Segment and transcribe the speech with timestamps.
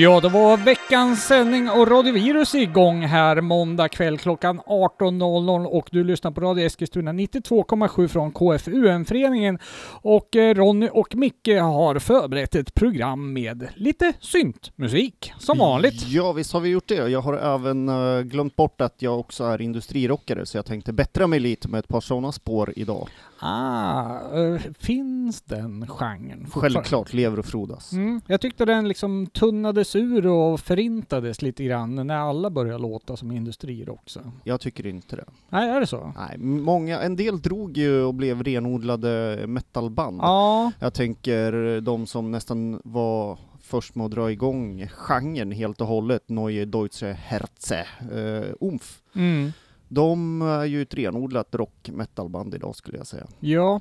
[0.00, 5.88] Ja, det var veckans sändning och Radio Virus igång här måndag kväll klockan 18.00 och
[5.92, 9.58] du lyssnar på Radio Eskilstuna 92,7 från KFUM-föreningen
[10.02, 16.08] och eh, Ronny och Micke har förberett ett program med lite syntmusik som vanligt.
[16.08, 17.08] Ja, visst har vi gjort det.
[17.08, 21.26] Jag har även eh, glömt bort att jag också är industrirockare, så jag tänkte bättra
[21.26, 23.08] mig lite med ett par sådana spår idag.
[23.42, 26.46] Ah, uh, finns den genren?
[26.50, 27.92] Självklart, lever och frodas.
[27.92, 33.16] Mm, jag tyckte den liksom tunnades ur och förintades lite grann när alla började låta
[33.16, 34.02] som industrirock.
[34.06, 34.20] Så.
[34.44, 35.24] Jag tycker inte det.
[35.48, 36.12] Nej, är det så?
[36.16, 40.20] Nej, många, en del drog ju och blev renodlade metalband.
[40.22, 40.72] Ja.
[40.78, 46.28] Jag tänker de som nästan var först med att dra igång genren helt och hållet,
[46.28, 49.02] Neue Deutsche Herze, uh, Umf.
[49.14, 49.52] Mm.
[49.92, 53.26] De är ju ett renodlat rock metalband idag skulle jag säga.
[53.40, 53.80] Ja,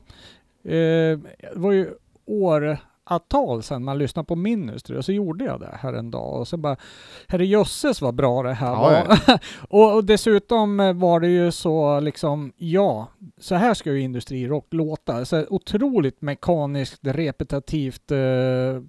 [0.63, 1.93] eh, det var ju
[2.25, 2.77] år
[3.09, 6.47] åratal sedan man lyssnade på Ministry och så gjorde jag det här en dag och
[6.47, 6.75] så bara
[7.27, 9.39] herrejösses vad bra det här Ja, var.
[9.69, 15.25] och, och dessutom var det ju så liksom, ja, så här ska ju industrirock låta.
[15.25, 18.17] Så otroligt mekaniskt, repetitivt eh,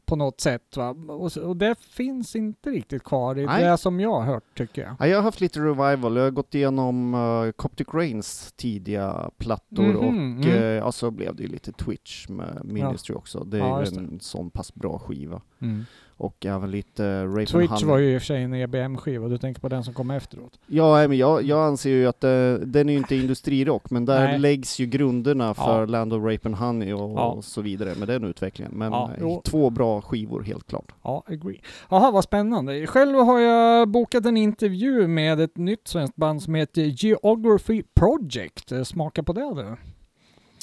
[0.05, 0.77] på något sätt.
[0.77, 0.91] Va?
[1.09, 3.65] Och, och det finns inte riktigt kvar i Nej.
[3.65, 4.97] det som jag har hört tycker jag.
[4.99, 9.61] Ja, jag har haft lite revival, jag har gått igenom uh, Coptic Rains tidiga plattor
[9.81, 10.43] Mhm, och mm.
[10.43, 13.45] eh, ja, så blev det ju lite Twitch med Ministry också.
[13.45, 14.10] Det är Ja, det.
[14.11, 15.41] En sån pass bra skiva.
[15.61, 15.85] Mm.
[16.17, 17.85] Och även lite Rape Honey.
[17.85, 20.59] var ju i och för sig en EBM-skiva, du tänker på den som kom efteråt.
[20.67, 24.25] Ja, men jag, jag anser ju att eh, den är ju inte industrirock, men där
[24.29, 24.39] Nej.
[24.39, 25.87] läggs ju grunderna för Ja.
[25.87, 27.27] Land of Rape and Honey och, Ja.
[27.31, 28.73] och så vidare med den utvecklingen.
[28.75, 30.93] Men Ja, två bra skivor helt klart.
[31.03, 31.61] Ja, agree.
[31.91, 32.87] Jaha, vad spännande.
[32.87, 38.73] Själv har jag bokat en intervju med ett nytt svenskt band som heter Geography Project.
[38.73, 39.77] Eh, Smaka på det du.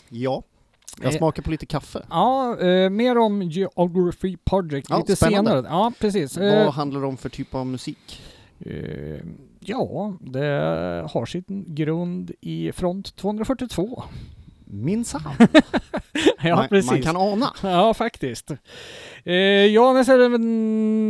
[0.10, 0.44] Ja,
[1.02, 2.06] jag Eh, smakar på lite kaffe.
[2.10, 5.52] Ja, eh, mer om Geography Project Ja, lite spännande.
[5.52, 5.66] senare.
[5.70, 6.38] Ja, precis.
[6.38, 8.22] Eh, Vad handlar det om för typ av musik?
[8.60, 9.20] eh,
[9.60, 14.04] ja, det har sin grund i front 242.
[14.70, 15.22] Minsann!
[16.44, 16.92] ja, man, precis.
[16.92, 17.54] man kan ana.
[17.64, 18.52] Ja, faktiskt.
[19.24, 19.34] Eh,
[19.66, 20.38] ja, men så är det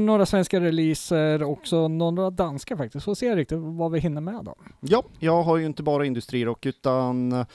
[0.05, 3.05] några svenska releaser också, några danska faktiskt.
[3.05, 4.55] Får se riktigt vad vi hinner med då.
[4.79, 7.45] Ja, jag har ju inte bara industrirock utan eh,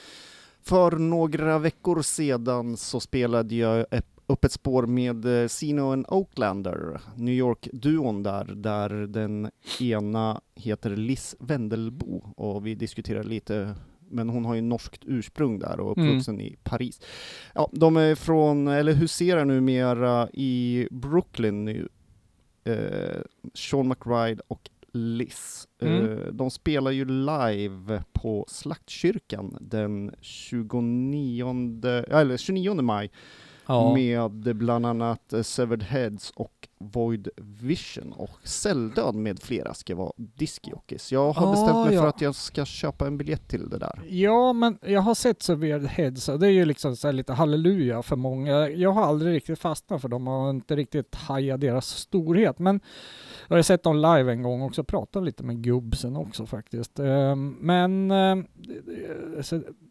[0.65, 3.85] för några veckor sedan så spelade jag
[4.27, 10.95] upp ett spår med eh, Sino and Oaklander, New York-duon där, där den ena heter
[10.95, 13.75] Liz Wendelbo och vi diskuterade lite
[14.09, 16.09] men hon har ju norskt ursprung där och Mm.
[16.09, 17.01] uppvuxen i Paris.
[17.55, 21.89] Ja, de är från, eller huserar numera i Brooklyn nu.
[22.63, 23.21] Eh,
[23.53, 25.67] Sean McBride och Liz.
[25.81, 26.11] Mm.
[26.11, 33.11] Eh, de spelar ju live på Slaktkyrkan den 29, eller 29 maj
[33.95, 37.29] med bland annat eh, Severed Heads och Void
[37.61, 41.11] Vision och Celldöd med flera ska vara diskjockeys.
[41.11, 42.09] Jag har Ah, bestämt mig för ja.
[42.09, 44.01] att jag ska köpa en biljett till det där.
[44.09, 47.33] Ja, men jag har sett Severed Heads och det är ju liksom så här lite
[47.33, 48.69] halleluja för många.
[48.69, 52.59] Jag har aldrig riktigt fastnat för dem och inte riktigt hajat deras storhet.
[52.59, 52.79] Men
[53.47, 56.99] jag har sett dem live en gång också, pratat lite med gubbsen också faktiskt.
[56.99, 58.45] Ehm, Men ehm,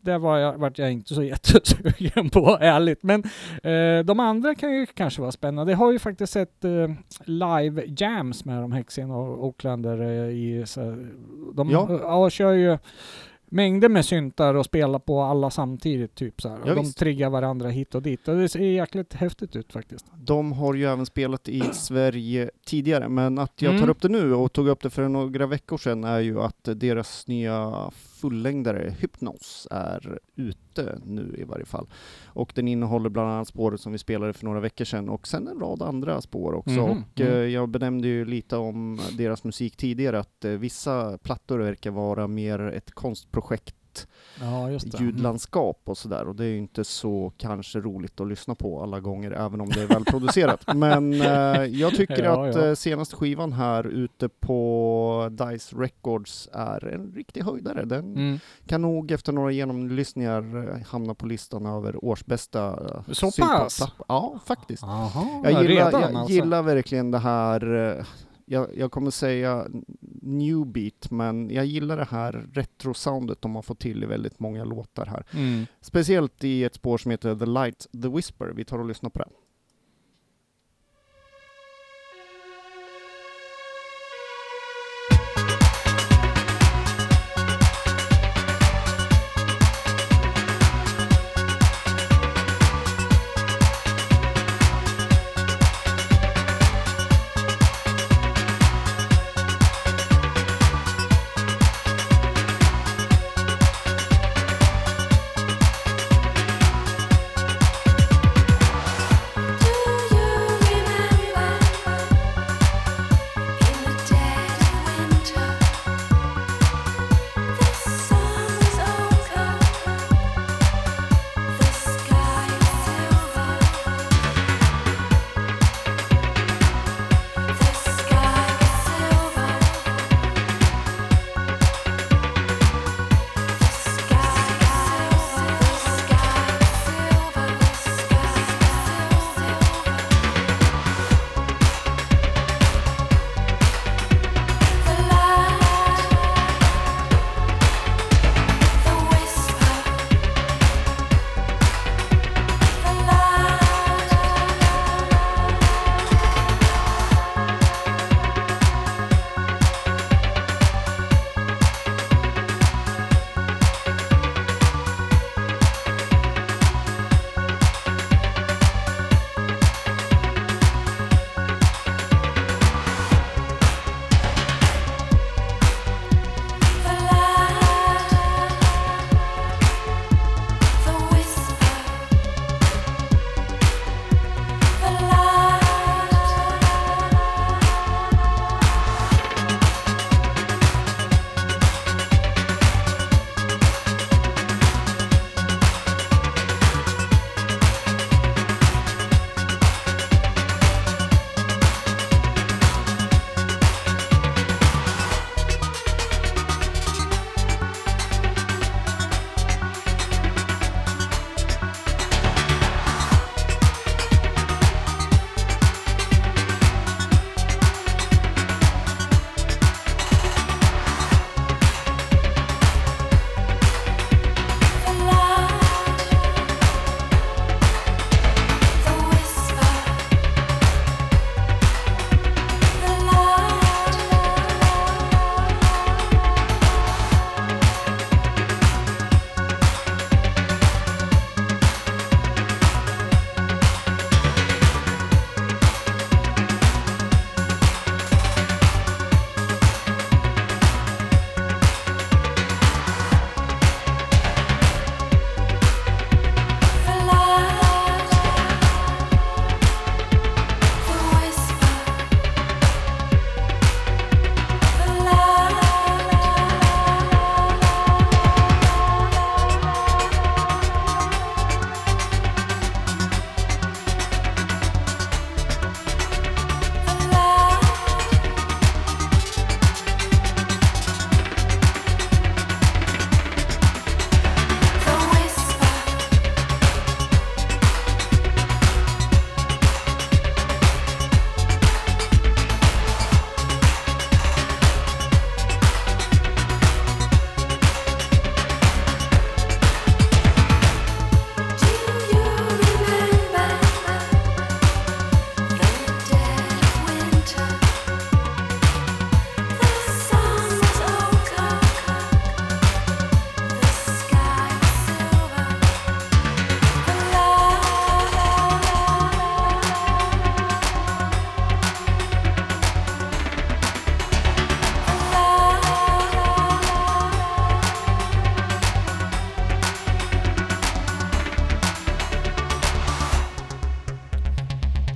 [0.02, 3.02] det var jag, vart jag inte så jättesugen på, ärligt.
[3.02, 3.22] Men
[3.62, 5.72] eh, de andra kan ju kanske vara spännande.
[5.72, 6.70] Jag har ju faktiskt sett eh,
[7.24, 10.80] live jams med de Hexen och Oaklander eh, i så
[11.54, 11.98] de Ja.
[12.02, 12.78] ja, kör ju
[13.46, 16.58] mängder med syntar och spelar på alla samtidigt typ så här.
[16.66, 16.98] Ja, de visst.
[16.98, 20.06] triggar varandra hit och dit och det ser jäkligt häftigt ut faktiskt.
[20.16, 23.80] De har ju även spelat i Sverige tidigare, men att jag Mm.
[23.82, 26.68] tar upp det nu och tog upp det för några veckor sedan är ju att
[26.76, 27.90] deras nya
[28.22, 31.86] fullängdare Hypnos är ute nu i varje fall.
[32.26, 35.48] Och den innehåller bland annat spåret som vi spelade för några veckor sedan och sen
[35.48, 36.70] en rad andra spår också.
[36.70, 37.32] Mhm, Och mm.
[37.32, 42.28] eh, jag benämnde ju lite om deras musik tidigare att eh, vissa plattor verkar vara
[42.28, 43.74] mer ett konstprojekt
[44.40, 44.94] Ja, det.
[44.94, 45.06] Mm.
[45.06, 49.00] ljudlandskap och sådär och det är ju inte så kanske roligt att lyssna på alla
[49.00, 50.64] gånger även om det är välproducerat.
[50.74, 52.66] Men eh, jag tycker Ja, att ja.
[52.66, 57.84] eh, senaste skivan här ute på Dice Records är en riktig höjdare.
[57.84, 58.38] Den Mm.
[58.66, 62.68] kan nog efter några genomlyssningar eh, hamna på listan över årsbästa
[63.08, 63.92] eh, Så pass?
[64.08, 64.82] Ja, faktiskt.
[64.82, 65.10] Jaha,
[65.44, 66.32] Jag gillar, redan jag alltså.
[66.34, 68.04] gillar verkligen det här,
[68.46, 69.66] jag, jag kommer säga
[70.22, 74.64] new beat, men jag gillar det här retrosoundet de har fått till i väldigt många
[74.64, 75.26] låtar här.
[75.32, 75.66] Mm.
[75.80, 78.46] Speciellt i ett spår som heter The Light, The Whisper.
[78.46, 79.28] Vi tar och lyssnar på det.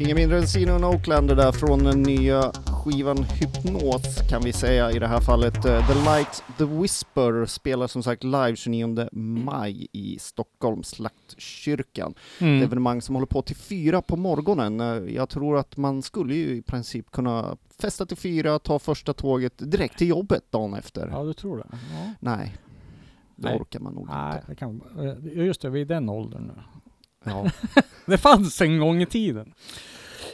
[0.07, 4.91] Inga mindre än Sino och Oaklander där från den nya skivan Hypnos kan vi säga
[4.91, 5.65] i det här fallet.
[5.65, 12.15] Eh, The Light, The Whisper spelar som sagt live 29 maj i Stockholm, Slaktkyrkan.
[12.41, 12.57] Mm.
[12.59, 14.81] Ett evenemang som håller på till fyra på morgonen.
[14.81, 19.13] Eh, Jag tror att man skulle ju i princip kunna festa till fyra, ta första
[19.13, 21.09] tåget direkt till jobbet dagen efter.
[21.13, 21.67] Ja, du tror det?
[21.71, 22.13] Ja.
[22.21, 22.57] Nej,
[23.37, 23.61] det Nej.
[23.61, 24.55] orkar man nog Nej, inte.
[24.55, 26.63] kan, eh, just det, vi är i den åldern nu.
[27.25, 27.51] Ja.
[28.07, 29.53] Det fanns en gång i tiden.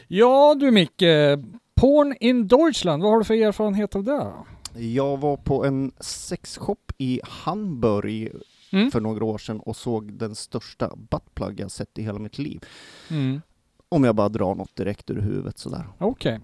[0.09, 1.39] Ja du Micke,
[1.75, 4.33] Porn in Deutschland, vad har du för erfarenhet av det?
[4.75, 8.33] Jag var på en sexshop i Hamburg
[8.75, 8.91] Mm.
[8.91, 12.61] för några år sedan och såg den största buttplug jag sett i hela mitt liv.
[13.11, 13.41] Mm.
[13.89, 15.85] Om jag bara drar något direkt ur huvudet sådär.
[15.99, 16.41] Okej.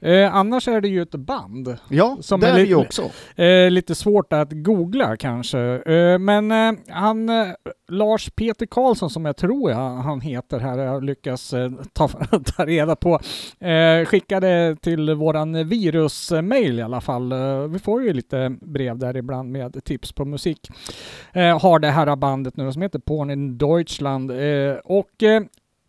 [0.00, 1.76] Eh, annars är det ju ett band.
[1.88, 3.10] Ja, Som det är är ju också.
[3.42, 5.58] Eh, lite svårt att googla kanske.
[5.60, 7.46] Eh, men eh, han, eh,
[7.88, 12.08] Lars Peter Karlsson som jag tror jag han heter här, jag lyckas eh, ta,
[12.56, 13.20] ta reda på,
[14.06, 17.32] skickade till våran virusmail i alla fall.
[17.68, 20.68] Vi får ju lite brev där ibland med tips på musik.
[21.60, 24.30] Har det här bandet nu som heter Porn in Deutschland
[24.84, 25.10] och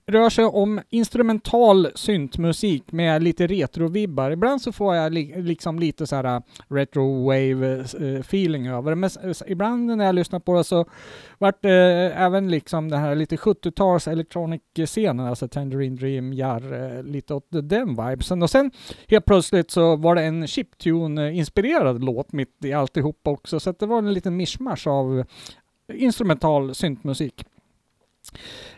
[0.09, 4.31] rör sig om instrumental syntmusik med lite retrovibbar.
[4.31, 8.91] Ibland så får jag li- liksom lite så här äh, retro wave äh, feeling över
[8.91, 8.95] det.
[8.95, 9.09] Men
[9.47, 10.85] ibland när jag lyssnar på det så
[11.37, 11.73] vart det
[12.15, 17.89] även liksom den här lite 70-tals electronic-scenen, alltså Tangerine Dream, Jar, eh, lite åt den
[17.95, 18.43] vibesen.
[18.43, 18.71] Och sen
[19.07, 23.85] helt plötsligt så var det en chiptune-inspirerad låt mitt i alltihop också, så att det
[23.85, 25.23] var en liten mischmasch av
[25.93, 27.43] instrumental syntmusik.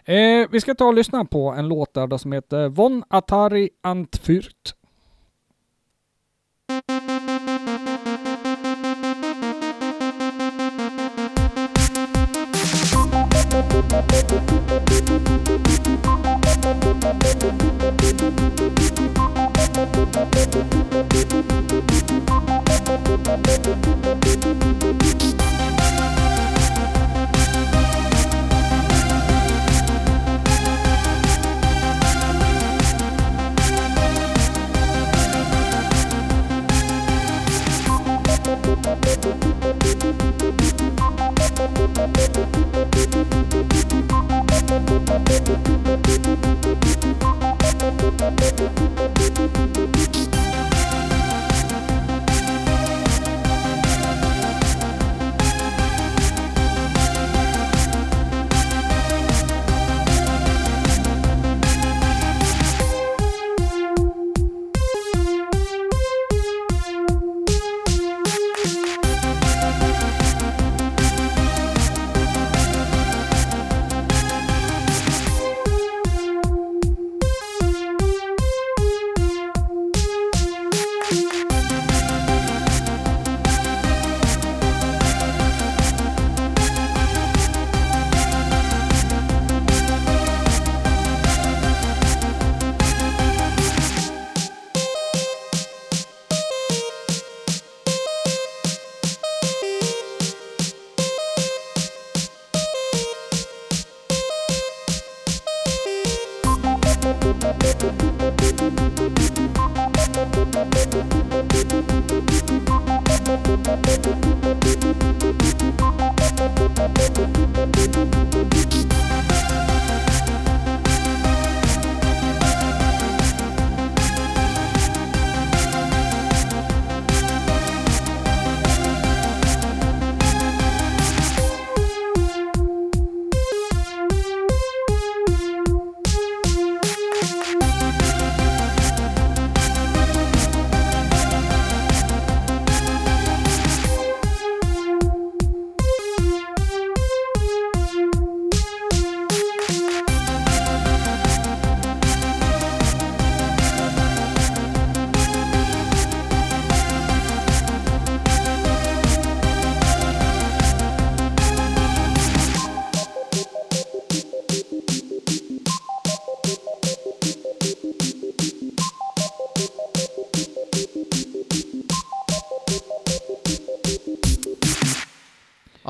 [0.05, 4.75] Eh, vi ska ta och lyssna på en låt där som heter Von Atari Antfurt.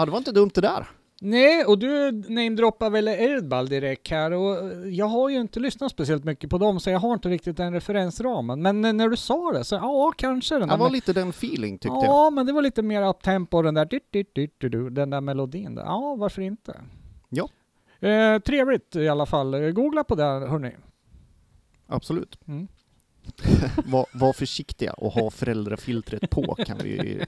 [0.02, 0.88] Ja, det var inte dumt det där.
[1.24, 6.24] Nej, och du namedroppar väl Erdball direkt här och jag har ju inte lyssnat speciellt
[6.24, 8.62] mycket på dem så jag har inte riktigt den referensramen.
[8.62, 11.30] Men när du sa det så ja, kanske den Det där var med- lite den
[11.30, 12.06] feeling tyckte jag.
[12.06, 15.10] Ja, men det var lite mer uptempo den där dit, dit, dit, dit, dit, den
[15.10, 15.84] där melodin där.
[15.84, 16.82] Ja, varför inte?
[17.30, 17.50] Ja.
[18.08, 19.54] Eh, trevligt i alla fall.
[19.54, 20.72] Eh, Googla på det hörni.
[21.88, 22.40] absolut.
[22.48, 22.68] Mm.
[23.86, 27.26] Var, var försiktiga och ha föräldrafiltret på kan vi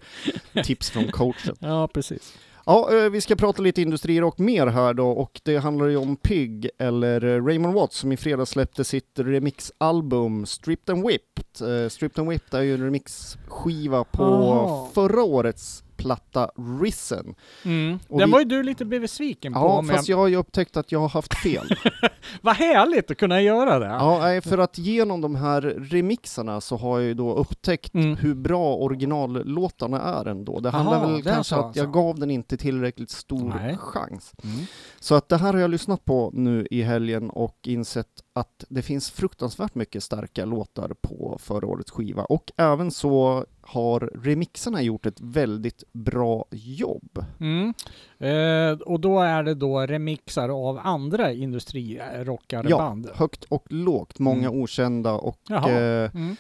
[0.63, 1.55] tips från coachen.
[1.59, 2.37] Ja, precis.
[2.65, 5.97] Ja, eh, vi ska prata lite industrier och mer här då och det handlar ju
[5.97, 11.83] om Pig eller eh, Raymond Watts som i fredags släppte sitt remixalbum Stripped and Whipped.
[11.83, 14.89] Eh, Stripped and Whipped är ju en remixskiva på Aha.
[14.93, 17.35] förra årets platta Risen.
[17.65, 17.99] Mm.
[18.09, 19.59] Den vi- var ju du lite besviken på.
[19.59, 21.67] Ja, men fast jag har ju upptäckt att jag har haft fel.
[22.41, 23.85] Vad härligt att kunna göra det.
[23.85, 28.15] Ja, för att genom de här remixarna så har jag ju då upptäckt Mm.
[28.17, 30.59] hur bra originallåtarna är ändå.
[30.59, 33.77] Det handlar Aha, väl det kanske så att jag gav den inte tillräckligt stor Nej.
[33.77, 34.31] chans.
[34.43, 34.55] Mm.
[34.99, 38.81] Så att det här har jag lyssnat på nu i helgen och insett att det
[38.81, 45.05] finns fruktansvärt mycket starka låtar på förra årets skiva och även så har remixarna gjort
[45.05, 47.25] ett väldigt bra jobb.
[47.39, 47.73] Mm.
[48.19, 53.09] Eh, och då är det då remixar av andra industrirockareband.
[53.13, 54.61] Högt och lågt, många Mm.
[54.61, 56.35] okända och eh, Mm.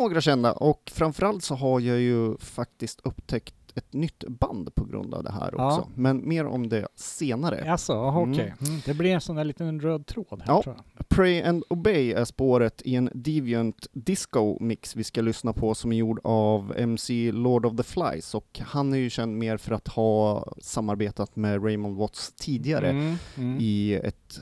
[0.00, 5.14] några kända och framförallt så har jag ju faktiskt upptäckt ett nytt band på grund
[5.14, 5.66] av det här Ja.
[5.66, 5.88] också.
[5.94, 7.70] Men mer om det senare.
[7.72, 8.32] Alltså, aha, Mm.
[8.34, 8.54] okej.
[8.68, 8.80] Mm.
[8.86, 10.62] Det blir en sån där liten röd tråd här Ja.
[10.62, 10.84] tror jag.
[11.14, 15.96] Pray and Obey är spåret i en Deviant Disco-mix vi ska lyssna på som är
[15.96, 19.88] gjord av MC Lord of the Flies och han är ju känd mer för att
[19.88, 23.14] ha samarbetat med Raymond Watts tidigare Mm.
[23.36, 23.58] Mm.
[23.60, 24.40] i ett,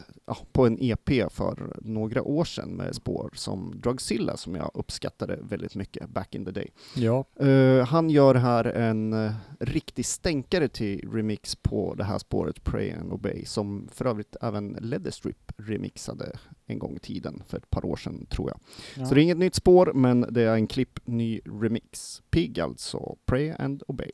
[0.53, 5.75] på en EP för några år sedan med spår som Drugzilla som jag uppskattade väldigt
[5.75, 6.69] mycket back in the day.
[6.95, 7.25] Ja.
[7.41, 12.91] Eh, han gör här en eh, riktig stänkare till remix på det här spåret Pray
[12.93, 17.85] and Obey som för övrigt även Leatherstrip remixade en gång i tiden för ett par
[17.85, 18.61] år sedan tror jag.
[18.97, 19.07] Ja.
[19.07, 22.23] Så det är inget nytt spår men det är en klipp ny remix.
[22.31, 24.11] Pig alltså, Pray and Obey.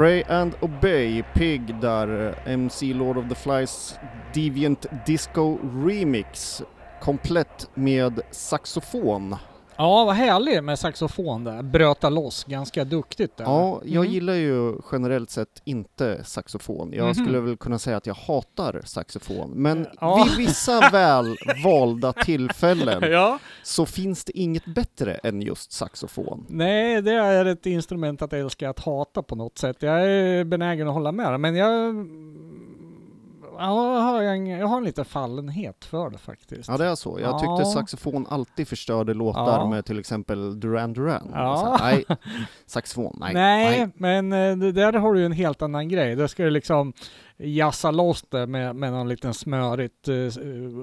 [0.00, 3.98] Pray and Obey, Pig där, eh, MC Lord of the Flies
[4.34, 6.62] Deviant Disco Remix,
[7.00, 9.36] komplett med saxofon.
[9.82, 11.62] Ja, vad härligt med saxofon där.
[11.62, 13.44] Bröta loss ganska duktigt där.
[13.44, 14.12] Ja, jag Mm.
[14.14, 16.92] gillar ju generellt sett inte saxofon.
[16.92, 17.14] Jag Mhm.
[17.14, 19.50] skulle väl kunna säga att jag hatar saxofon.
[19.50, 20.24] Men Ja.
[20.28, 23.38] vid vissa väl valda tillfällen Ja.
[23.62, 26.46] så finns det inget bättre än just saxofon.
[26.48, 29.76] Nej, det är ett instrument att älska att hata på något sätt.
[29.80, 31.94] Jag är benägen att hålla med men jag...
[33.60, 36.68] Ja, jag, har en, jag har en liten fallenhet för det faktiskt.
[36.68, 37.18] Ja, det är så.
[37.20, 37.38] Jag Ja.
[37.38, 39.70] tyckte saxofon alltid förstörde låtar Ja.
[39.70, 41.30] med till exempel Duran Duran.
[41.34, 41.76] Ja.
[41.78, 42.04] Så nej,
[42.66, 43.34] saxofon, nej.
[43.34, 46.16] Nej, men eh, det där har du ju en helt annan grej.
[46.16, 46.92] Där ska du liksom
[47.42, 50.14] jassa loss det med, med någon liten smörigt eh,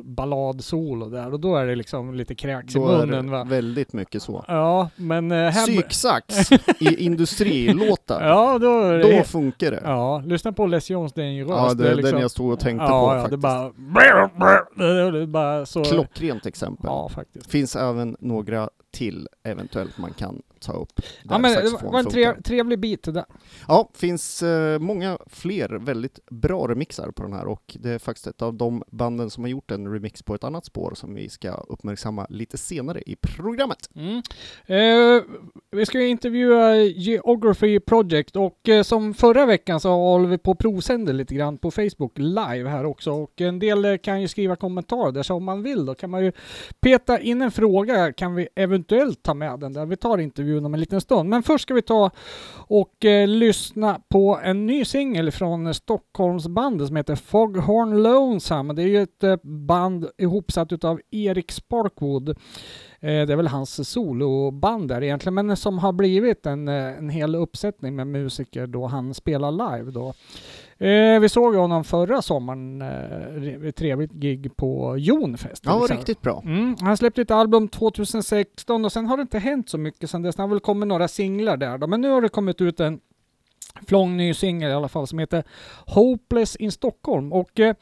[0.04, 3.44] balladsolo där och då är det liksom lite kräks i Då är munnen det va.
[3.44, 4.46] väldigt mycket så.
[4.48, 5.66] Ja, men eh, här...
[5.66, 9.18] Psyksax i industrilåtar, Ja, då är det...
[9.18, 9.82] då funkar det.
[9.84, 11.50] Ja, lyssna på Les Jones Dangerous.
[11.50, 12.12] Ja, det är liksom...
[12.12, 13.42] den jag stod och tänkte ja, på ja, det är faktiskt.
[13.42, 14.68] bara...
[15.12, 15.84] Det är bara så...
[15.84, 16.86] Klockrent exempel.
[16.86, 17.52] Ja, faktiskt.
[17.52, 21.02] Finns även några till eventuellt man kan ta upp.
[21.24, 23.26] Ja, men det var en trev, trevlig bit det där.
[23.68, 28.28] Ja, finns eh, många fler väldigt bra remixar på den här och det är faktiskt
[28.28, 31.30] ett av de banden som har gjort en remix på ett annat spår som vi
[31.30, 33.90] ska uppmärksamma lite senare i programmet.
[33.96, 34.22] Mm.
[34.66, 35.24] Eh,
[35.72, 40.52] vi ska ju intervjua Geography Project och eh, som förra veckan så håller vi på
[40.52, 44.56] att provsända lite grann på Facebook live här också och en del kan ju skriva
[44.56, 46.32] kommentarer där så om man vill då kan man ju
[46.80, 48.87] peta in en fråga kan vi eventuellt
[49.24, 49.86] ta med den där.
[49.86, 52.12] Vi tar intervjun om en liten stund men först ska vi ta
[52.68, 58.74] och eh, lyssna på en ny singel från Stockholmsbandet som heter Foghorn Lonesome.
[58.74, 62.30] Det är ju ett eh, band ihopsatt utav Erik Sparkwood.
[62.30, 62.36] Eh,
[63.00, 67.36] Det är väl hans soloband där egentligen, men som har blivit en, eh, en hel
[67.36, 70.14] uppsättning med musiker då han spelar live då.
[70.80, 75.64] Eh, vi såg honom förra sommaren, eh, trevligt gig på Jonfest.
[75.66, 75.98] Ja, exempel.
[75.98, 76.42] riktigt bra.
[76.46, 80.22] Mm, han släppte ett album 2016 och sen har det inte hänt så mycket sen
[80.22, 80.36] dess.
[80.36, 83.00] Det har väl kommit några singlar där då, men nu har det kommit ut en
[83.88, 85.44] flång ny singel i alla fall som heter
[85.86, 87.76] Hopeless in Stockholm och eh,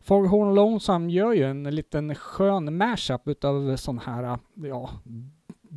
[0.00, 4.90] Foghorn Lonesome gör ju en liten skön mashup utav sån här, ja,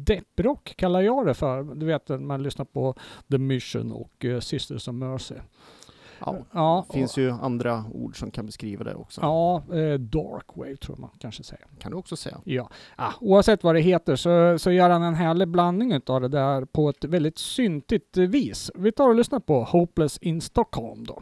[0.06, 1.64] depprock kallar jag det för.
[1.64, 2.96] Du vet när man lyssnar på
[3.32, 5.36] The Mission och eh, Sisters of Mercy.
[6.20, 9.22] Ja, Ja, det finns ju andra ord som kan beskriva det också.
[9.22, 11.66] Ja, eh, Dark Wave tror man kanske säger.
[11.80, 12.42] Kan du också säga.
[12.44, 16.28] Ja, ah, oavsett vad det heter så, så gör han en härlig blandning av det
[16.28, 18.72] där på ett väldigt syntigt vis.
[18.76, 21.22] Vi tar och lyssnar på Hopeless in Stockholm då.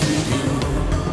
[0.00, 1.03] to you.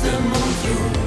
[0.00, 1.05] the moon through.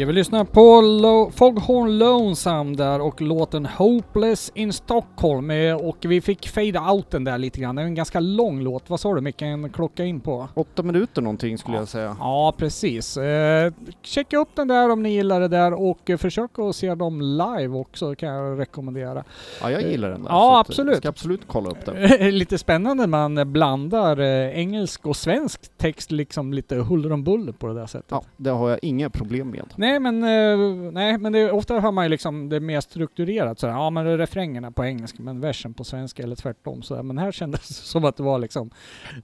[0.00, 5.96] Ja, vi lyssnar på Lo Foghorn Lonesome där och låten Hopeless in Stockholm eh, och
[6.00, 7.76] vi fick fade outen där lite grann.
[7.76, 8.90] Det är en ganska lång låt.
[8.90, 9.42] Vad sa du Micke?
[9.42, 10.48] En klocka in på?
[10.54, 12.16] Åtta minuter någonting skulle jag säga.
[12.20, 13.16] Ja, precis.
[13.16, 16.94] Eh, checka upp den där om ni gillar det där och eh, försök att se
[16.94, 19.24] dem live också kan jag rekommendera.
[19.62, 20.30] Ja, jag gillar den där.
[20.30, 20.96] Ja, så att, eh, absolut.
[20.96, 22.30] Ska absolut kolla upp den.
[22.38, 27.66] lite spännande man blandar eh, engelsk och svensk text liksom lite huller om buller på
[27.66, 28.10] det där sättet.
[28.10, 29.64] Ja, det har jag inga problem med.
[29.76, 30.58] Nej men, eh,
[30.92, 34.70] nej, men det, ofta hör man ju liksom det mer strukturerat så Ja men refrängerna
[34.70, 38.16] på engelska men versen på svenska eller tvärtom så Men här kändes det som att
[38.16, 38.70] det var liksom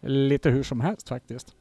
[0.01, 1.55] lite hur som helst faktiskt.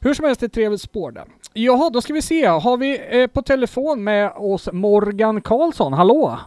[0.00, 1.24] Hur som helst ett trevligt spår där.
[1.52, 2.46] Jaha, då ska vi se.
[2.46, 5.92] Har vi eh, på telefon med oss Morgan Karlsson.
[5.92, 6.38] Hallå!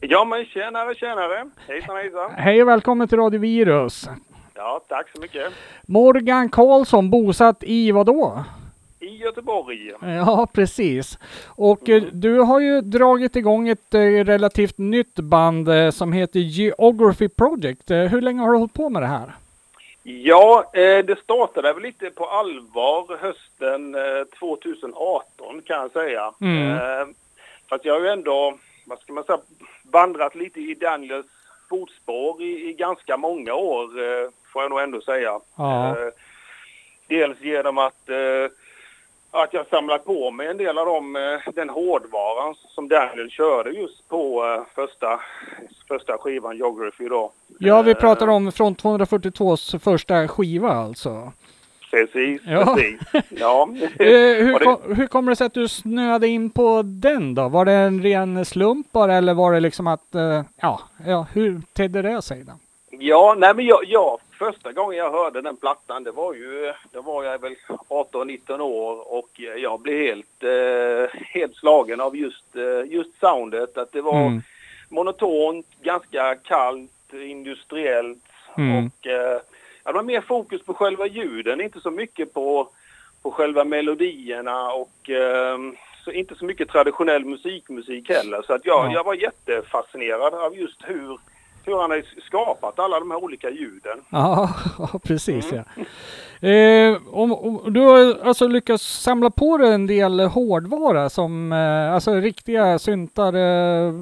[0.00, 1.50] Ja men tjenare, tjenare.
[1.68, 2.30] Hejsan hejsan.
[2.36, 4.08] Hej och välkommen till Radio Virus.
[4.54, 5.52] Ja, tack så mycket.
[5.88, 8.44] Morgan Karlsson, bosatt i vad då?
[9.22, 9.92] Göteborg.
[10.00, 11.18] Ja, precis.
[11.46, 16.40] Och eh, du har ju dragit igång ett eh, relativt nytt band eh, som heter
[16.40, 17.90] Geography Project.
[17.90, 19.34] Hur länge har du hållit på med det här?
[20.02, 26.32] Ja, det startade väl lite på allvar hösten eh, 2018 kan jag säga.
[26.40, 27.14] Mm.
[27.68, 29.38] Fast jag har ju ändå, vad ska man säga,
[29.82, 31.26] vandrat lite i Daniels
[31.68, 33.88] fotspår i, i ganska många år,
[34.52, 35.40] får jag nog ändå säga.
[35.56, 35.96] Ja.
[37.08, 38.50] Dels genom att eh,
[39.34, 43.70] att jag samlat på mig en del av de, eh, den hårdvaran som Daniel körde
[43.70, 45.20] just på eh, första,
[45.88, 47.32] första skivan Geography då.
[47.58, 51.32] Ja, vi Eh, pratar om från 242s första skiva alltså.
[51.90, 52.74] Precis, Ja.
[52.76, 53.00] precis.
[53.30, 53.68] Ja.
[53.98, 57.48] Hur, kom, hur kommer det sig att du snöade in på den då?
[57.48, 60.06] Var det en ren slump bara eller var det liksom att,
[60.60, 62.52] ja, ja, hur tedde det sig då?
[62.90, 67.02] Ja, nej men jag, jag, första gången jag hörde den plattan, det var ju, då
[67.02, 67.56] var jag väl
[67.88, 73.78] 18-19 år och jag blev helt, eh, helt slagen av just, eh, just soundet.
[73.78, 74.42] Att det var Mm.
[74.88, 78.18] monotont, ganska kallt, industriellt
[78.56, 78.76] Mm.
[78.86, 79.40] och eh,
[79.84, 82.68] det var mer fokus på själva ljuden, inte så mycket på,
[83.22, 85.58] på själva melodierna och eh,
[86.04, 88.42] så inte så mycket traditionell musikmusik heller.
[88.42, 88.92] Så att jag, Ja.
[88.92, 91.18] jag var jättefascinerad av just hur,
[91.64, 93.98] hur han har skapat alla de här olika ljuden.
[94.10, 94.50] Ja,
[95.02, 95.64] precis Mm.
[95.76, 95.84] ja.
[96.48, 101.94] Eh, om, om, du har alltså lyckats samla på dig en del hårdvara som, eh,
[101.94, 103.92] alltså riktiga syntar, eh,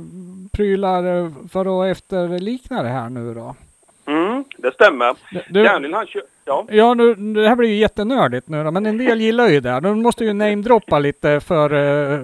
[0.52, 1.02] prylar
[1.48, 3.54] för att efterlikna det här nu då?
[4.06, 5.14] Mm, det stämmer.
[5.48, 6.66] Du, Daniel han kör, ja.
[6.70, 9.80] ja, nu, det här blir ju jättenördigt nu då, men en del gillar ju det.
[9.80, 12.18] De måste ju namedroppa lite för, eh,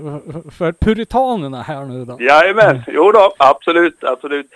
[0.58, 2.16] för puritanerna här nu då.
[2.20, 4.46] Jajamän, jo då, absolut, absolut.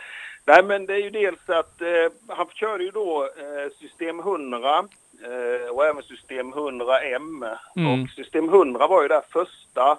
[0.51, 4.79] Nej men det är ju dels att eh, han körde ju då eh, system 100
[5.25, 7.57] eh, och även system 100M.
[7.77, 8.03] Mm.
[8.03, 9.99] Och system 100 var ju där första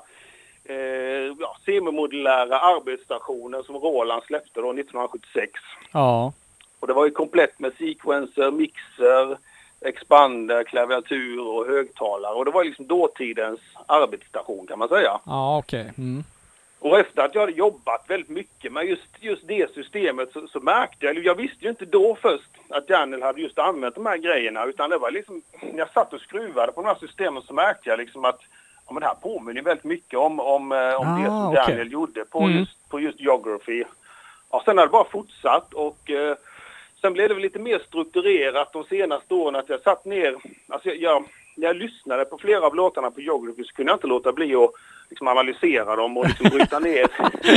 [0.66, 5.52] eh, ja, semimodulära arbetsstationen som Roland släppte då 1976.
[5.92, 6.34] Ja,
[6.80, 9.38] Och det var ju komplett med sequencer, mixer,
[9.82, 12.34] expander, klaviatur och högtalare.
[12.34, 15.20] Och det var liksom dåtidens arbetsstation kan man säga.
[15.26, 15.92] ja okej.
[15.98, 16.24] Mm.
[16.84, 20.60] Och efter att jag hade jobbat väldigt mycket med just, just det systemet så, så
[20.60, 24.17] märkte jag, jag visste ju inte då först att Daniel hade just använt de här
[24.17, 27.54] grejerna utan det var liksom, när jag satt och skruvade på de här systemen så
[27.54, 28.39] märkte jag liksom att
[28.88, 31.63] ja, men det här påminner väldigt mycket om, om, eh, om det Ah, som okej.
[31.67, 32.58] Daniel gjorde på, Mm.
[32.60, 33.84] just, på just Geography.
[34.52, 36.36] Ja, sen har det bara fortsatt och eh,
[37.02, 40.36] sen blev det väl lite mer strukturerat de senaste åren att jag satt ner,
[40.70, 41.24] alltså jag, jag,
[41.56, 44.56] när jag lyssnade på flera av låtarna på Geography så kunde jag inte låta bli
[44.56, 44.72] att
[45.10, 47.08] liksom analysera dem och liksom bryta ner.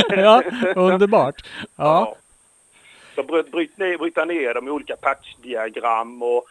[0.23, 0.43] Ja,
[0.75, 1.35] underbart.
[1.75, 2.15] Ja,
[3.15, 6.45] Så bryt, bryt ner, bryta ner dem i olika patchdiagram och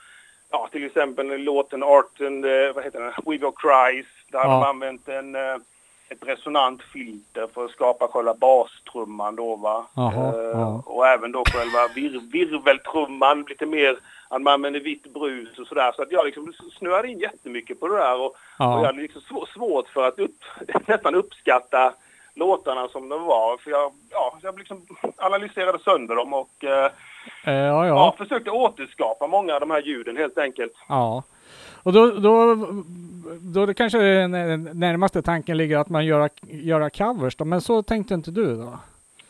[0.51, 4.07] ja, till exempel låten Art and, eh, vad heter den, We Go Cries.
[4.33, 4.45] Där Ja.
[4.45, 5.55] de använt en, eh,
[6.09, 9.87] ett resonant filter för att skapa själva bastrumman då va.
[9.97, 10.83] Jaha, Eh, ja.
[10.87, 13.97] Och även då själva vir, virveltrumman lite mer,
[14.29, 15.93] att man använder vitt brus och sådär.
[15.97, 18.87] Så att jag liksom snöade in jättemycket på det där och, och jag ja.
[18.87, 20.45] hade liksom svå- svårt för att upp,
[20.87, 21.95] nästan uppskatta
[22.35, 23.57] låtarna som de var.
[23.57, 26.91] För jag, ja, jag liksom analyserade sönder dem och eh,
[27.45, 27.87] Eh, ja, ja.
[27.87, 28.15] ja.
[28.19, 30.73] försökte återskapa många av de här ljuden helt enkelt.
[30.89, 31.23] Ja.
[31.83, 32.57] Och då, då,
[33.55, 37.83] då det kanske den närmaste tanken ligger att man gör, göra covers då, men så
[37.83, 38.79] tänkte inte du då?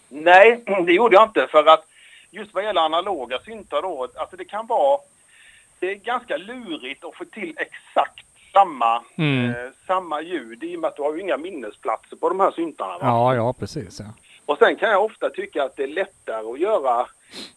[0.08, 1.86] Nej, det gjorde jag inte för att
[2.34, 5.00] just vad gäller analoga syntar då, alltså det kan vara,
[5.78, 9.50] det är ganska lurigt att få till exakt samma, Mm.
[9.50, 12.50] eh, samma ljud i och med att du har ju inga minnesplatser på de här
[12.50, 12.98] syntarna.
[12.98, 13.06] Va?
[13.06, 14.00] Ja, ja precis.
[14.00, 14.06] Ja.
[14.46, 17.06] Och sen kan jag ofta tycka att det är lättare att göra,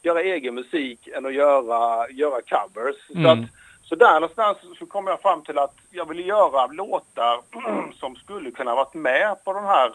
[0.01, 2.95] göra egen musik än att göra, göra covers.
[3.07, 3.43] Så, Mm.
[3.43, 3.49] att,
[3.83, 7.39] Så där någonstans så kom jag fram till att jag ville göra låtar
[7.99, 9.91] som skulle kunna varit med på den här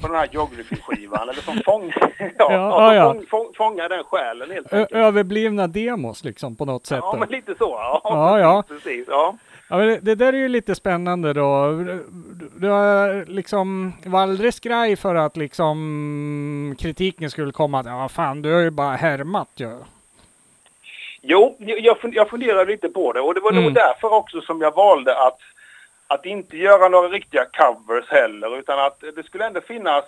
[0.00, 3.12] på den här geography-skivan eller som fångar ja, Ja, ja.
[3.14, 4.92] Fång, fång, fångar den själen helt enkelt.
[4.92, 6.98] överblivna demos liksom på något sätt.
[7.02, 7.64] Ja men lite så.
[7.78, 8.62] Ja, Ja, ja.
[8.68, 9.36] precis, ja.
[9.68, 11.72] Ja, men det, det där är ju lite spännande då.
[12.56, 18.52] Du, har liksom aldrig skraj för att liksom kritiken skulle komma att ja fan du
[18.54, 19.70] har ju bara härmat ju.
[21.22, 23.64] Jo, jag, jag funderade lite på det och det var Mm.
[23.64, 25.38] nog därför också som jag valde att,
[26.10, 30.04] att inte göra några riktiga covers heller utan att det skulle ändå finnas,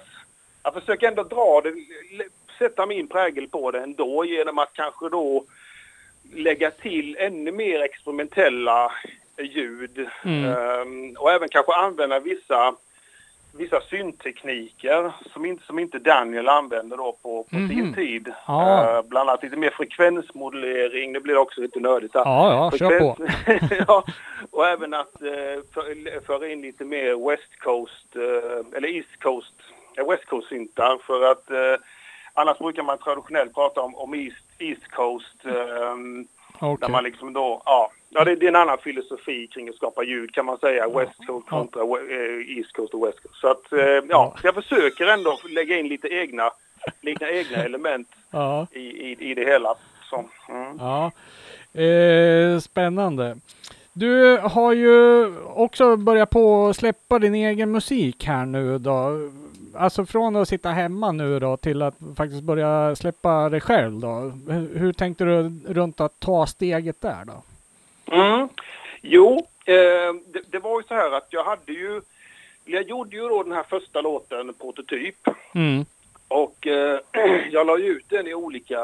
[0.63, 1.75] jag försöker ändå dra det,
[2.59, 5.45] sätta min prägel på det ändå genom att kanske då
[6.35, 8.93] lägga till ännu mer experimentella
[9.39, 10.45] ljud Mm.
[10.45, 12.75] Ehm, och även kanske använda vissa
[13.55, 17.69] vissa syntekniker som inte, som inte Daniel använde då på, på Mhm.
[17.69, 18.33] sin tid.
[18.47, 18.97] Ja.
[18.99, 22.23] Eh, bland annat lite mer frekvensmodulering, det blir också lite nördigt här.
[22.25, 23.15] Ja, ja, kör på.
[23.15, 24.05] Frekvens- ja,
[24.51, 25.13] och även att
[25.75, 29.55] för, föra in lite mer West Coast, eh, eller East Coast,
[29.99, 31.51] eh, West Coast-syntar för att
[32.35, 35.45] annars brukar man traditionellt prata om, om East, East Coast.
[35.45, 36.27] ehm,
[36.61, 36.77] Okej.
[36.81, 40.03] där man liksom då, ja, ja det, det är en annan filosofi kring att skapa
[40.03, 40.89] ljud kan man säga.
[40.89, 43.41] West Coast kontra eh, East Coast och West Coast.
[43.41, 46.51] Så att, eh, ja, jag försöker ändå lägga in lite egna,
[47.01, 49.75] lite egna element Ja, i, i, i det hela.
[50.11, 50.79] Så, mm.
[50.79, 51.13] ja.
[51.83, 53.37] Eh, spännande.
[53.93, 59.31] Du har ju också börjat på att släppa din egen musik här nu då.
[59.75, 64.33] Alltså från att sitta hemma nu då till att faktiskt börja släppa dig själv då.
[64.75, 67.43] Hur tänkte du runt att ta steget där då?
[68.13, 68.49] Mm.
[69.03, 72.01] Jo, eh, det, det var ju så här att jag hade ju,
[72.65, 75.29] jag gjorde ju då den här första låten, Prototyp.
[75.55, 75.85] Mm.
[76.29, 76.99] Och eh,
[77.51, 78.81] jag la ju ut den i olika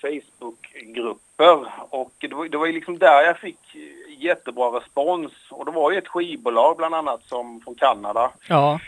[0.00, 3.76] Facebookgrupper och det var, det var ju liksom där jag fick
[4.18, 5.32] jättebra respons.
[5.50, 8.80] Och det var ju ett skivbolag bland annat som från Kanada Ja.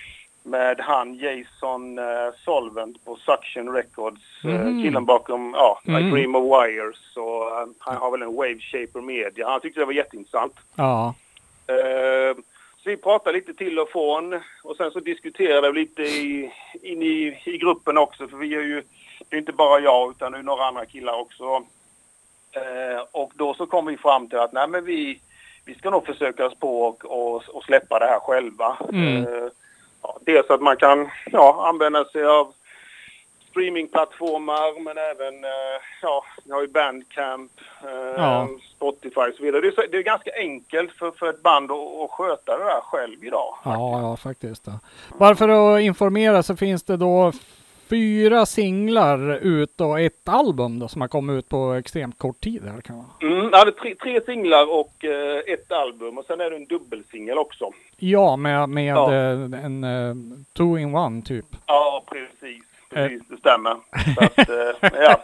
[0.51, 2.05] Med han Jason eh,
[2.45, 4.45] Solvent på Suction Records.
[4.45, 6.07] Eh, killen bakom ja, Mm.
[6.07, 9.49] I Dream of Wires och eh, han har väl en Wave Shaper Media.
[9.49, 10.55] Han tyckte det var jätteintressant.
[10.75, 11.15] Ja.
[12.83, 17.03] Så vi pratade lite till och från och sen så diskuterade vi lite i, in
[17.03, 18.83] i, i gruppen också för vi är ju,
[19.29, 21.45] det är inte bara jag utan det är några andra killar också.
[23.13, 25.21] Och då så kom vi fram till att nej men vi,
[25.65, 28.77] vi ska nog försöka oss på och, och, och släppa det här själva.
[28.93, 29.51] Mm.
[30.03, 32.53] Ja, dels att man kan ja, använda sig av
[33.51, 38.49] streamingplattformar men även, eh, ja, vi har ju Bandcamp, eh, Ja.
[38.77, 39.61] Spotify och så vidare.
[39.61, 42.65] Det är, så, det är ganska enkelt för, för ett band att, att sköta det
[42.65, 43.55] där själv idag.
[43.65, 44.65] Ja, ja faktiskt.
[45.19, 47.33] Bara för att informera så finns det då
[47.91, 52.63] fyra singlar ut och ett album då som har kommit ut på extremt kort tid.
[52.65, 53.07] Här, kan man.
[53.33, 56.65] Mm, ja, det tre, tre singlar och eh, ett album och sen är det en
[56.67, 57.71] dubbelsingel också.
[57.97, 59.13] Ja, med, med Ja.
[59.15, 60.15] eh, en uh,
[60.57, 61.47] two-in-one typ.
[61.67, 62.65] Ja, precis.
[62.91, 63.77] Precis, det stämmer.
[64.15, 65.21] Så att, eh, ja.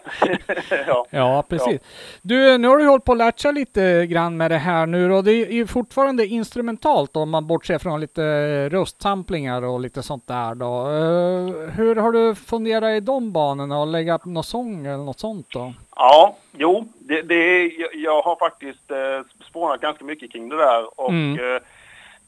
[0.86, 1.06] ja.
[1.10, 1.80] Ja, precis.
[2.22, 5.24] Du, nu har du hållit på att latcha lite grann med det här nu och
[5.24, 8.22] det är ju fortfarande instrumentalt om man bortser från lite
[8.68, 10.80] röstsamplingar och lite sånt där då.
[10.80, 15.46] Eh, hur har du funderat i de banorna och lägga någon sång eller något sånt
[15.50, 15.72] då?
[15.96, 17.70] Ja, jo, det, det är,
[18.04, 21.60] jag, har faktiskt eh, spånat ganska mycket kring det där och Mm.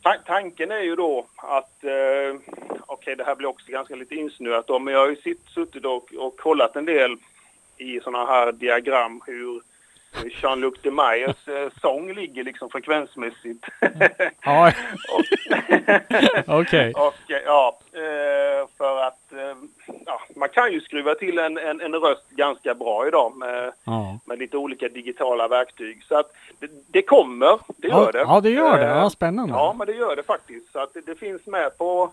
[0.03, 2.41] Ta- tanken är ju då att, eh,
[2.87, 5.85] okej det här blir också ganska lite insnöat då, men jag har ju sitt, suttit
[5.85, 7.17] och, och kollat en del
[7.77, 9.63] i sådana här diagram hur
[10.43, 13.67] Jean-Luc de Meyers eh, sång ligger liksom frekvensmässigt.
[14.43, 14.73] Ja,
[16.47, 16.93] okej.
[16.97, 19.57] och eh, ja, eh, för att eh,
[20.07, 24.19] ja, man kan ju skruva till en, en, en röst ganska bra idag med, Ja.
[24.25, 26.05] med lite olika digitala verktyg.
[26.09, 28.19] Så att det, det kommer, det gör Ja, det.
[28.19, 28.85] ja, det gör det.
[28.87, 29.55] Eh, Ja, spännande.
[29.55, 30.73] Ja, men det gör det faktiskt.
[30.73, 32.11] Så att det, det finns med på,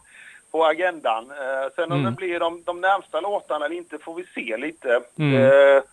[0.52, 1.32] på agendan.
[1.32, 2.06] Eh, sen om Mm.
[2.06, 5.02] det blir de, de närmsta låtarna eller inte får vi se lite.
[5.20, 5.36] Mm.
[5.42, 5.84] Eh,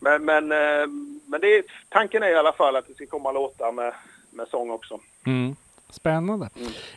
[0.00, 0.86] men men, eh,
[1.26, 3.92] men det, tanken är i alla fall att det ska komma låtar med,
[4.30, 4.98] med sång också.
[5.26, 5.56] Mm.
[5.94, 6.48] Spännande.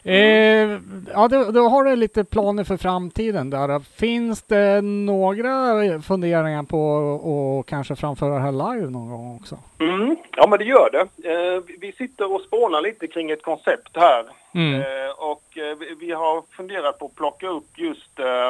[0.03, 0.71] Mm.
[0.73, 0.79] Eh,
[1.13, 3.79] ja, då, då har du lite planer för framtiden där.
[3.79, 9.57] Finns det några funderingar på att kanske framföra det här live någon gång också?
[9.79, 11.29] Mm, ja, men det gör det.
[11.31, 14.25] Eh, vi- sitter och spånar lite kring ett koncept här.
[14.53, 14.73] Mm.
[14.81, 18.47] Eh, och eh, vi, vi har funderat på att plocka upp just eh,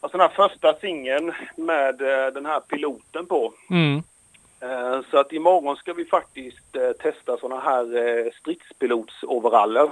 [0.00, 3.52] alltså den här första singeln med eh, den här piloten på.
[3.70, 4.02] Mm.
[4.60, 9.90] Eh, så att imorgon ska vi faktiskt eh, testa sådana här eh, stridspilotsoveraller.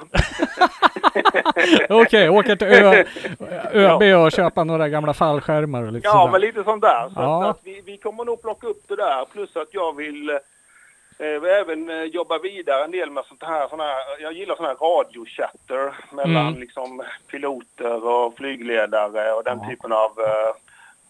[1.89, 3.05] Okej, åka till Ö,
[3.73, 6.33] ÖB och köpa några gamla fallskärmar och lite Ja, sådär.
[6.33, 7.09] men lite sånt där.
[7.09, 7.45] Så Ja.
[7.45, 9.25] att, att vi, vi kommer nog plocka upp det där.
[9.33, 13.97] Plus att jag vill eh, även jobba vidare en del med sånt här, såna här
[14.21, 16.61] jag gillar sån här radiochatter mellan Mm.
[16.61, 19.69] liksom piloter och flygledare och den Ja.
[19.69, 20.55] typen av eh,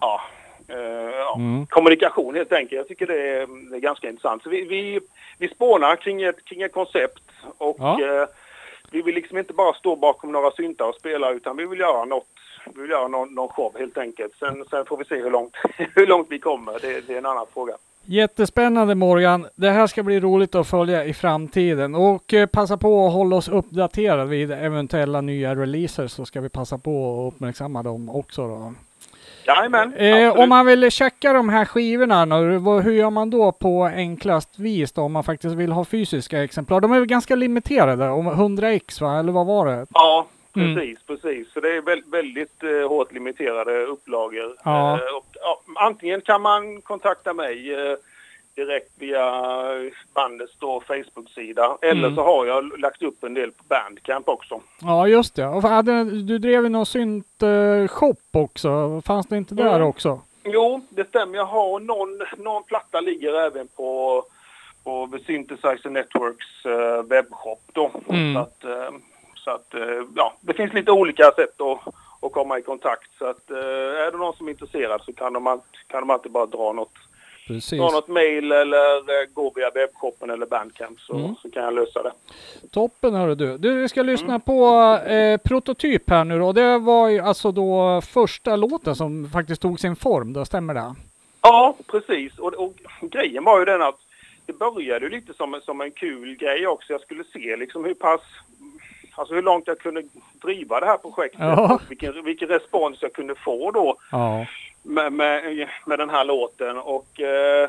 [0.01, 0.21] ja,
[1.19, 1.67] ja, Mm.
[1.67, 2.73] kommunikation helt enkelt.
[2.79, 4.43] Jag tycker det är, det är ganska intressant.
[4.43, 5.01] Så vi, vi,
[5.39, 7.23] vi spånar kring ett, kring ett koncept
[7.59, 8.01] och Ja.
[8.03, 8.29] eh,
[8.91, 12.05] vi vill liksom inte bara stå bakom några syntar och spela utan vi vill göra
[12.05, 12.27] något.
[12.75, 14.33] Vi vill göra någon, någon show helt enkelt.
[14.39, 15.57] Sen, sen får vi se hur långt,
[15.95, 16.73] hur långt vi kommer.
[16.83, 17.73] Det, det är en annan fråga.
[18.05, 19.47] Jättespännande Morgan.
[19.55, 23.37] Det här ska bli roligt att följa i framtiden och eh, passa på att hålla
[23.37, 28.49] oss uppdaterade vid eventuella nya releaser så ska vi passa på att uppmärksamma dem också
[28.49, 28.75] då.
[29.47, 32.25] Jajamän, Eh, om man vill checka de här skivorna,
[32.81, 36.81] hur gör man då på enklast vis då om man faktiskt vill ha fysiska exemplar?
[36.81, 39.87] De är väl ganska limiterade, om 100x va, eller vad var det?
[39.95, 40.27] Ja,
[40.57, 40.75] Mm.
[40.75, 41.53] precis, precis.
[41.53, 44.55] Så det är väl, väldigt eh, hårt limiterade upplagor.
[44.65, 44.91] Ja.
[44.93, 47.97] Eh, och, ja, antingen kan man kontakta mig eh,
[48.55, 49.33] direkt via
[50.15, 51.79] bandets då Facebook-sida.
[51.83, 52.15] Eller Mm.
[52.17, 54.61] så har jag lagt upp en del på Bandcamp också.
[54.81, 55.47] Ja just det.
[55.47, 59.03] Och hade, du drev ju någon synt-shop också.
[59.07, 59.87] Fanns det inte där Mm.
[59.89, 60.21] också?
[60.45, 61.37] Jo, det stämmer.
[61.39, 64.23] Jag har någon, någon platta ligger även på,
[64.85, 67.91] på The Synthesizer Networks eh, webbshop då.
[68.09, 68.35] Mm.
[68.35, 68.91] Så att, eh,
[69.35, 71.95] så att eh, ja, det finns lite olika sätt att,
[72.27, 73.11] att komma i kontakt.
[73.19, 76.47] Så att är det någon som är intresserad så kan de, kan de alltid bara
[76.47, 76.95] dra något,
[77.55, 77.79] Precis.
[77.79, 81.35] dra något mail eller eh, gå via webbshoppen eller Bandcamp så, Mm.
[81.43, 82.13] så kan jag lösa det.
[82.71, 83.59] Toppen hörru du.
[83.59, 84.41] Du, vi ska lyssna Mm.
[84.41, 84.75] på
[85.07, 86.53] eh, Prototyp här nu då.
[86.53, 90.95] Det var ju alltså då första låten som faktiskt tog sin form, då stämmer det?
[91.41, 92.39] Ja, precis.
[92.39, 93.99] Och, och grejen var ju den att
[94.47, 96.93] det började lite som, som en kul grej också.
[96.93, 98.21] Jag skulle se liksom hur pass,
[99.15, 100.03] alltså hur långt jag kunde
[100.43, 101.81] driva det här projektet Ja.
[101.89, 104.47] vilken, vilken respons jag kunde få då Ja.
[104.83, 106.77] Med, med, med den här låten.
[106.79, 107.69] Och eh,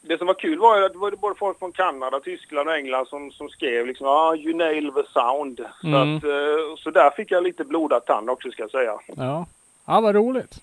[0.00, 2.74] det som var kul var ju att det var både folk från Kanada, Tyskland och
[2.76, 5.60] England som, som skrev liksom ah, you nail the sound.
[5.80, 6.16] Så, Mm.
[6.16, 8.92] att, eh, så där fick jag lite blodad tand också ska jag säga.
[9.16, 9.46] Ja.
[9.88, 10.54] Ja, vad roligt.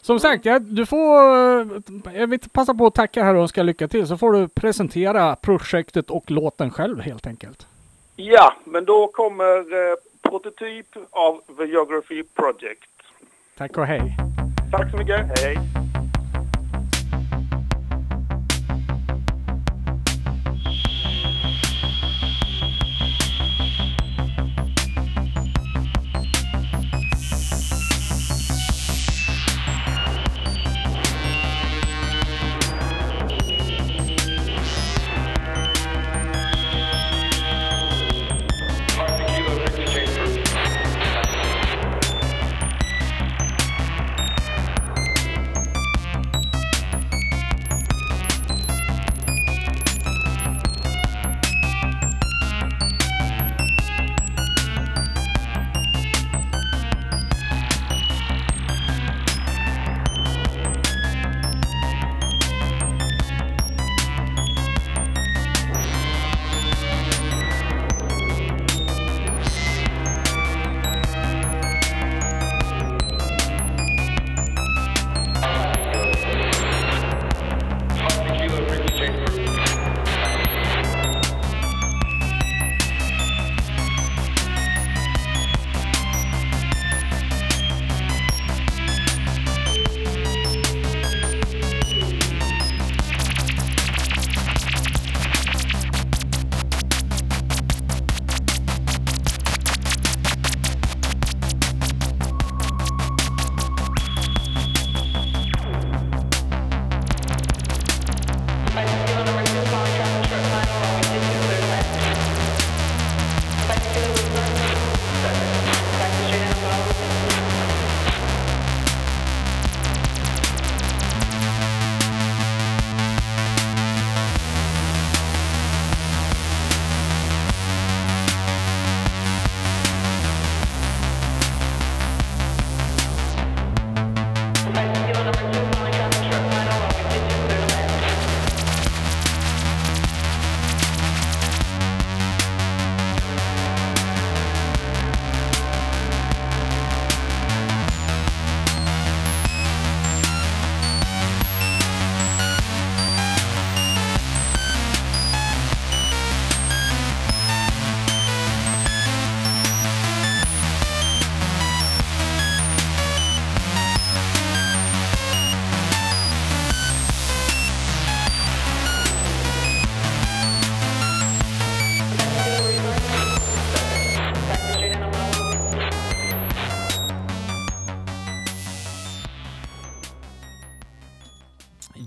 [0.00, 1.22] Som sagt, ja, du får...
[1.60, 1.66] eh,
[2.14, 4.06] Jag vill passa på att tacka här och önska lycka till.
[4.06, 7.66] Så får du presentera projektet och låten själv helt enkelt.
[8.16, 9.56] Ja, men då kommer
[9.90, 12.90] eh, prototyp av The Geography Project.
[13.58, 14.16] Tack och hej.
[14.70, 15.40] Tack så mycket.
[15.40, 15.58] Hej.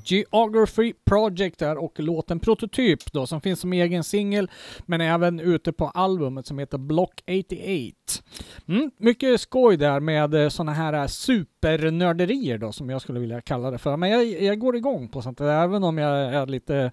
[0.06, 4.52] Geography Project där och låten Prototyp då som finns som egen singel
[4.86, 8.24] men även ute på albumet som heter Block 88.
[8.68, 13.42] Mm, mycket skoj där med eh, sådana här eh, supernörderier då som jag skulle vilja
[13.42, 13.98] kalla det för.
[13.98, 16.92] Men jag, jag går igång på sånt där även om jag är lite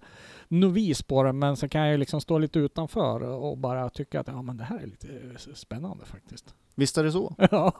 [0.48, 4.20] novis på det men så kan jag ju liksom stå lite utanför och bara tycka
[4.20, 6.54] att ja men det här är lite eh, spännande faktiskt.
[6.80, 7.34] Visst är det så?
[7.50, 7.72] Ja,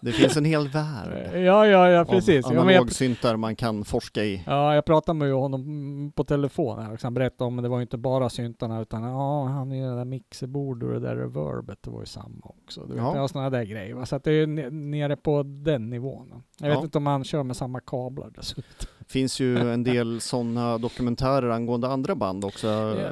[0.00, 2.46] Det finns en hel värld ja, ja, ja precis.
[2.46, 4.42] av Ja, men jag, analogsyntar man kan forska i.
[4.46, 7.80] Ja, jag pratade med honom på telefon här och han berättade om att det var
[7.80, 11.78] inte bara syntarna utan ja, han är ju det där mixerbordet och det där reverbet,
[11.82, 12.80] det var ju samma också.
[12.80, 13.28] Du vet, Ja.
[13.28, 13.94] sådana där grejer.
[13.94, 14.06] va.
[14.06, 16.42] Så att det är nere på den nivån.
[16.58, 16.84] Jag vet Ja.
[16.84, 18.64] inte om han kör med samma kablar dessutom.
[19.08, 22.66] finns ju en del sådana dokumentärer angående andra band också.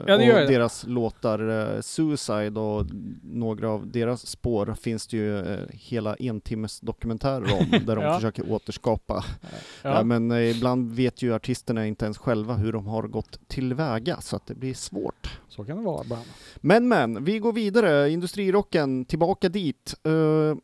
[0.06, 0.46] det gör och det.
[0.46, 2.86] deras låtar eh, Suicide och
[3.22, 8.14] några av deras spår finns det ju eh, hela entimmes dokumentärer om där de Ja.
[8.14, 9.24] försöker återskapa.
[9.42, 9.48] Ja.
[9.82, 10.02] Ja.
[10.02, 14.36] men eh, ibland vet ju artisterna inte ens själva hur de har gått tillväga så
[14.36, 15.40] att det blir svårt.
[15.48, 16.24] Så kan det vara ibland.
[16.56, 18.10] Men men, vi går vidare.
[18.10, 19.94] Industrirocken, tillbaka dit.
[20.04, 20.56] Eh,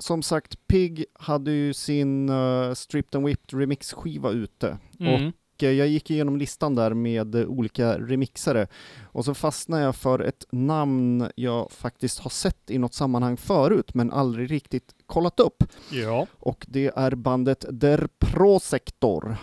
[0.00, 4.78] som sagt, Pig hade ju sin uh, Stripped and Whipped remix-skiva ute.
[5.00, 5.14] Mm.
[5.14, 5.30] Och eh,
[5.62, 8.66] jag gick igenom listan där med eh, olika remixare.
[9.02, 13.94] Och så fastnade jag för ett namn jag faktiskt har sett i något sammanhang förut,
[13.94, 15.64] men aldrig riktigt kollat upp.
[15.90, 16.26] Ja.
[16.32, 19.36] Och det är bandet Der Prosektor.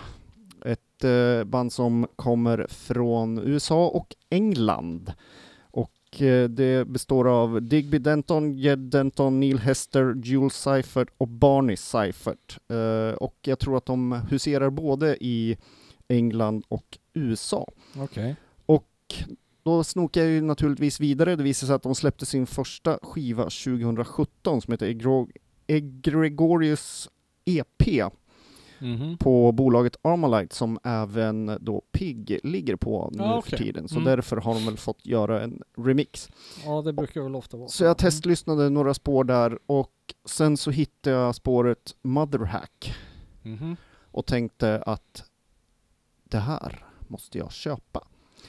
[0.66, 5.14] Ett eh, band som kommer från USA och England.
[5.62, 11.78] Och eh, det består av Digby Denton, Jed Denton, Neil Hester, Jules Seifert och Barney
[11.78, 12.60] Seifert.
[12.70, 15.58] Eh, och jag tror att de huserar både i
[16.08, 17.72] England och USA.
[17.98, 18.36] Okej.
[19.64, 21.36] Då snokar jag ju naturligtvis vidare.
[21.36, 25.30] Det visade sig att de släppte sin första skiva 2017 som heter Egro-
[25.68, 27.10] Egregorius
[27.46, 28.10] EP
[28.80, 29.18] Mhm.
[29.18, 33.66] på bolaget Armalite som även då Pig ligger på nu Ja, för okej.
[33.66, 33.88] tiden.
[33.88, 34.06] Så Mm.
[34.06, 36.30] därför har de väl fått göra en remix.
[36.66, 39.92] Ja, det brukar väl ofta vara Så jag testlyssnade några spår där och
[40.26, 42.94] sen så hittade jag spåret Motherhack
[43.44, 43.76] Mhm.
[44.12, 45.24] och tänkte att
[46.36, 48.04] det här måste jag köpa.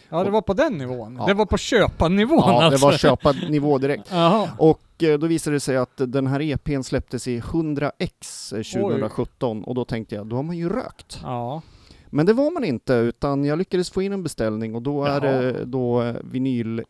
[0.09, 1.17] Ja, det var på den nivån.
[1.21, 1.27] Ja.
[1.27, 2.87] Det var på köpanivån Ja, det alltså.
[2.87, 4.13] var köpa nivå direkt.
[4.59, 9.65] Och eh, då visade det sig att den här EPn släpptes i 100x eh, 2017
[9.65, 11.21] och då tänkte jag, då har man ju rökt.
[11.23, 11.63] Ja.
[12.07, 15.09] Men det var man inte, utan jag lyckades få in en beställning och då är
[15.09, 15.21] Jaha.
[15.21, 16.83] det då eh, vinyl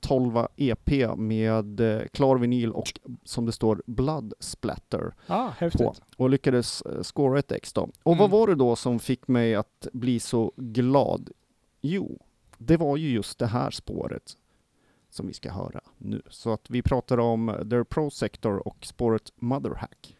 [0.00, 5.80] 12 EP med eh, klar vinyl och som det står Blood Splatter Ja, häftigt.
[5.80, 7.82] på och lyckades eh, scora ett ex då.
[7.82, 8.30] Och vad Mm.
[8.30, 11.30] var det då som fick mig att bli så glad?
[11.80, 12.18] Jo,
[12.58, 14.36] det var ju just det här spåret
[15.10, 16.22] som vi ska höra nu.
[16.30, 20.16] Så att vi pratar om The Pro Sector och spåret Motherhack.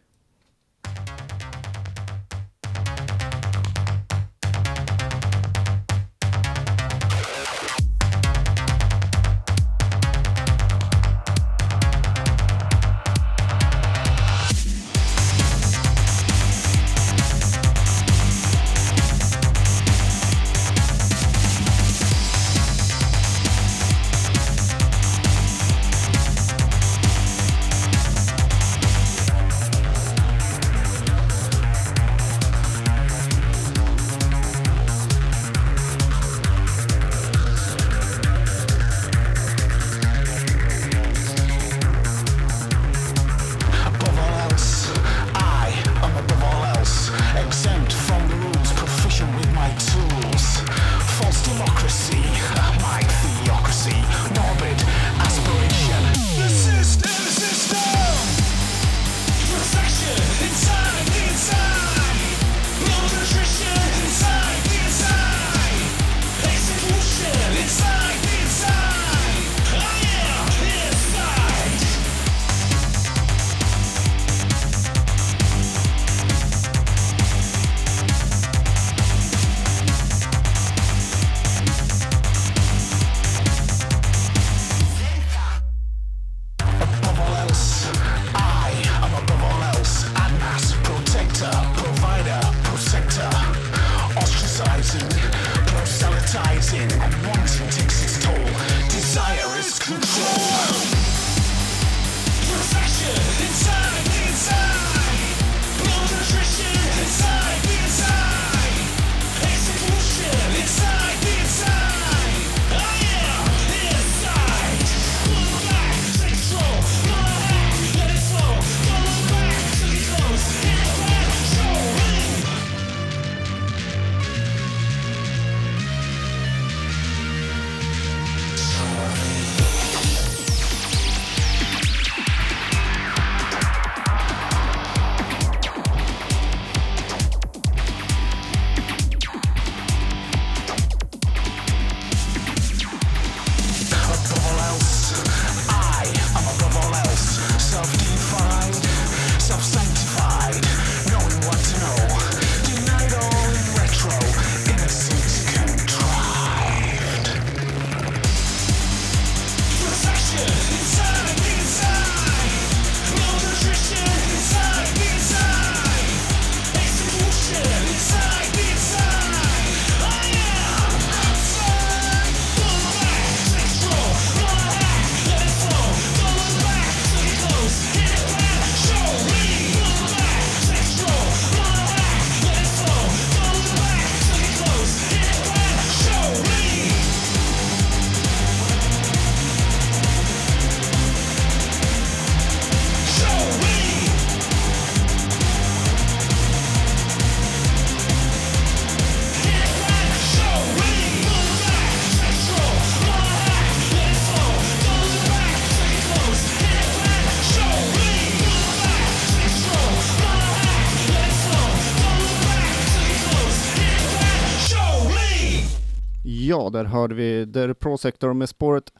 [216.79, 218.93] Där hörde vi The Pro Sector med spåret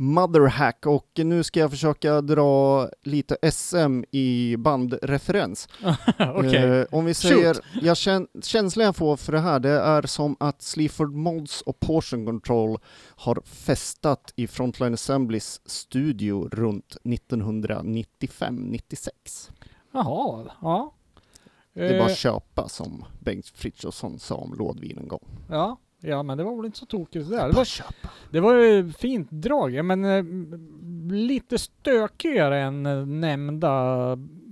[0.00, 5.68] Motherhack och nu ska jag försöka dra lite SM i bandreferens.
[6.34, 6.56] Okej.
[6.64, 10.36] Eh, om vi säger, jag kän, känslan jag får för det här, det är som
[10.40, 12.78] att Sleaford Mods och Portion Control
[13.16, 19.50] har festat i Frontline Assemblies studio runt 1995-96.
[19.92, 20.94] Jaha, ja.
[21.74, 25.24] Det är bara Eh, att köpa som Bengt Frithiofsson sa om lådvin en gång.
[25.50, 25.78] ja.
[26.00, 27.48] Ja, men det var väl inte så tokigt det där.
[27.48, 28.08] Det var, köpa.
[28.30, 30.24] det var ju fint drag, men eh,
[31.16, 33.72] lite stökigare än eh, nämnda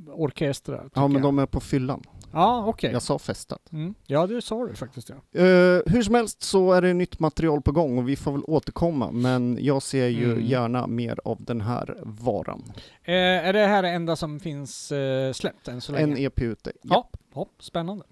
[0.09, 0.83] orkestrar.
[0.85, 1.23] tycker Ja, men jag.
[1.23, 2.03] de är på fyllan.
[2.33, 2.93] Ja, okej.
[2.93, 3.73] Jag sa festat.
[3.73, 3.95] Mm.
[4.07, 5.41] Ja, det sa du faktiskt ja.
[5.41, 8.43] Eh, hur som helst så är det nytt material på gång och vi får väl
[8.47, 10.45] återkomma, men jag ser ju Mm.
[10.45, 12.63] gärna mer av den här varan.
[13.05, 16.05] Eh, är det här det enda som finns eh, släppt än så länge?
[16.13, 16.73] En EP ute.
[16.83, 18.05] Ja, ja, spännande.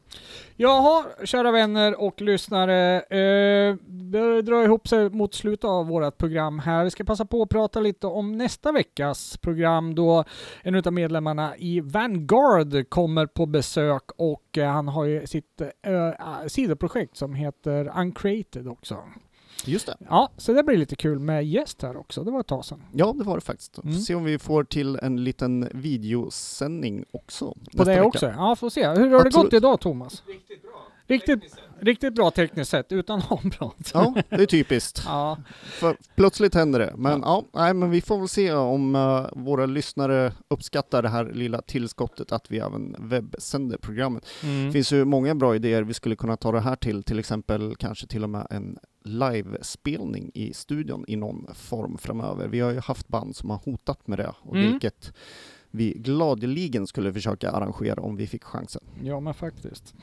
[0.56, 3.00] Jaha, kära vänner och lyssnare.
[3.00, 6.84] Eh, det drar ihop sig mot slutet av vårt program här.
[6.84, 10.24] Vi ska passa på att prata lite om nästa veckas program då
[10.62, 16.46] en av medlemmarna i Vanguard kommer på besök och eh, han har ju sitt eh,
[16.46, 18.98] sidoprojekt som heter Uncreated också.
[19.64, 19.96] Just det.
[20.08, 22.24] Ja, så det blir lite kul med gäst här också.
[22.24, 22.82] Det var ett tag sedan.
[22.92, 23.78] Ja, det var det faktiskt.
[23.78, 23.94] Mm.
[23.94, 27.54] Se om vi får till en liten videosändning också.
[27.76, 28.04] På det vecka.
[28.04, 28.26] också?
[28.26, 28.88] Ja, får se.
[28.88, 29.34] Hur har det Absolut.
[29.34, 30.22] gått idag Thomas?
[30.26, 30.86] Riktigt bra.
[31.06, 33.90] Riktigt, riktigt bra tekniskt sett, utan avbrott.
[33.94, 35.02] Ja, det är typiskt.
[35.06, 36.92] Ja, För plötsligt händer det.
[36.96, 41.24] Men ja, nej, men vi får väl se om eh, våra lyssnare uppskattar det här
[41.24, 44.26] lilla tillskottet att vi även webbsänder programmet.
[44.42, 44.66] mm.
[44.66, 47.76] Det finns ju många bra idéer vi skulle kunna ta det här till, till exempel
[47.76, 52.48] kanske till och med en livespelning i studion i någon form framöver.
[52.48, 54.70] Vi har ju haft band som har hotat med det, och Mm.
[54.70, 55.12] vilket
[55.74, 58.82] vi gladeligen skulle försöka arrangera om vi fick chansen.
[59.02, 59.94] Ja, men faktiskt.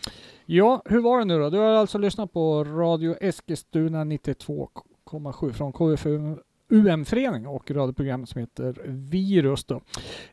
[0.46, 1.50] Ja, hur var det nu då?
[1.50, 6.36] Du har alltså lyssnat på Radio Eskilstuna 92,7 från KFU
[6.70, 9.82] UM-förening och radioprogram som heter Virus då.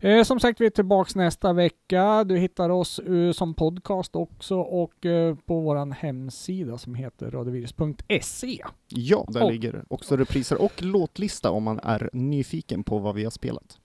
[0.00, 2.24] Eh, som sagt, vi är tillbaks nästa vecka.
[2.24, 8.62] Du hittar oss eh, som podcast också och eh, på våran hemsida som heter radiovirus.se.
[8.88, 13.24] Ja, där Och- ligger också repriser och låtlista om man är nyfiken på vad vi
[13.24, 13.78] har spelat.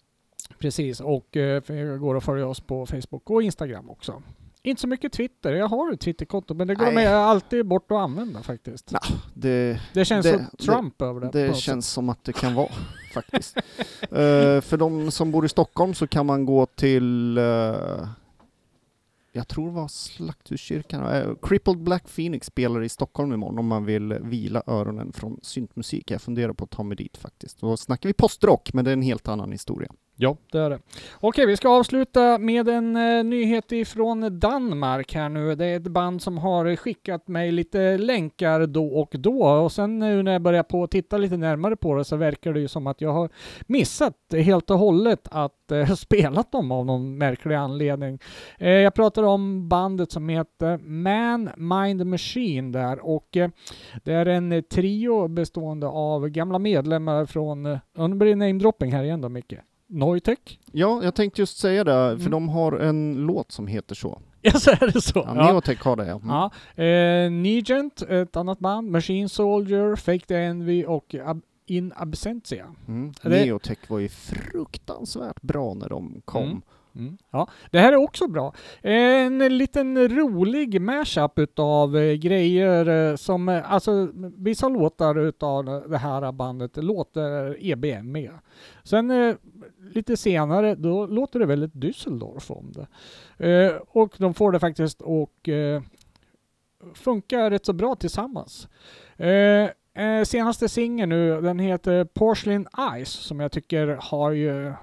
[0.64, 4.24] Precis, och eh, det går att följa oss på Facebook och Instagram också.
[4.62, 5.54] Inte så mycket Twitter.
[5.54, 8.92] Jag har ett Twitterkonto, men det går med alltid bort att använda faktiskt.
[8.92, 11.28] Nej, Det, Det känns Det- så Trump över det.
[11.28, 12.70] på det något känns som att det kan vara
[13.14, 13.58] faktiskt.
[14.02, 18.08] Eh, för de som bor i Stockholm så kan man gå till eh,
[19.36, 21.04] jag tror det var Slakthuskyrkan.
[21.04, 26.12] Uh, Crippled Black Phoenix spelar i Stockholm imorgon om man vill vila öronen från syntmusik.
[26.12, 27.60] Jag funderar på att ta mig dit faktiskt.
[27.60, 29.92] Då snackar vi postrock, men det är en helt annan historia.
[30.24, 30.80] Ja, det är det.
[31.20, 35.56] Okej, vi ska avsluta med en eh, nyhet ifrån Danmark här nu.
[35.56, 40.00] Det är ett band som har skickat mig lite länkar då och då och sen
[40.00, 42.68] nu när jag börjar på att titta lite närmare på det så verkar det ju
[42.68, 43.30] som att jag har
[43.68, 48.20] missat helt och hållet att eh, spela dem av någon märklig anledning.
[48.58, 53.50] Eh, jag pratar om bandet som heter Man Mind Machine där och eh,
[54.04, 59.04] det är en trio bestående av gamla medlemmar från, eh, nu blir det namedropping här
[59.04, 59.54] igen då Micke.
[59.94, 60.60] Neutech?
[60.72, 62.32] Ja, jag tänkte just säga det, för Mm.
[62.32, 64.22] de har en låt som heter så.
[64.46, 65.24] Ja, så är det så.
[65.28, 65.34] Ja.
[65.34, 66.16] Neotech har det, ja.
[66.16, 66.28] Mm.
[66.30, 66.52] Ja.
[66.84, 72.66] Eh, Negent, ett annat band, Machine Soldier, Fake the Envy och Ab- In Absentia.
[72.88, 73.14] Mm.
[73.22, 76.44] Det- Neotech var ju fruktansvärt bra när de kom.
[76.44, 76.62] Mm.
[76.96, 77.18] Mm.
[77.32, 78.54] Ja, det här är också bra.
[78.82, 85.98] En liten rolig mashup utav eh, grejer eh, som, eh, alltså vissa låtar utav det
[85.98, 88.32] här bandet låter EBM med.
[88.84, 89.38] Sen
[89.94, 93.80] lite senare, då låter det väldigt Düsseldorf om det.
[93.88, 95.50] Och de får det faktiskt och
[96.94, 98.68] funkar rätt så bra tillsammans.
[99.18, 99.70] Eh,
[100.04, 104.74] eh, senaste singeln nu, den heter Porcelain Eyes som jag tycker har ju